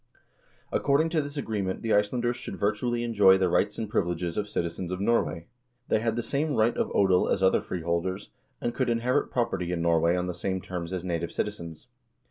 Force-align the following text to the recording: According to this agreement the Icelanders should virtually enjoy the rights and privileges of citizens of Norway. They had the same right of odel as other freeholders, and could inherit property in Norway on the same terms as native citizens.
According 0.71 1.09
to 1.09 1.21
this 1.21 1.37
agreement 1.37 1.83
the 1.83 1.93
Icelanders 1.93 2.35
should 2.35 2.57
virtually 2.57 3.03
enjoy 3.03 3.37
the 3.37 3.49
rights 3.49 3.77
and 3.77 3.87
privileges 3.87 4.35
of 4.35 4.49
citizens 4.49 4.91
of 4.91 4.99
Norway. 4.99 5.45
They 5.89 5.99
had 5.99 6.15
the 6.15 6.23
same 6.23 6.55
right 6.55 6.75
of 6.75 6.87
odel 6.95 7.29
as 7.31 7.43
other 7.43 7.61
freeholders, 7.61 8.31
and 8.59 8.73
could 8.73 8.89
inherit 8.89 9.29
property 9.29 9.71
in 9.71 9.83
Norway 9.83 10.15
on 10.15 10.25
the 10.25 10.33
same 10.33 10.59
terms 10.59 10.91
as 10.91 11.05
native 11.05 11.31
citizens. 11.31 11.85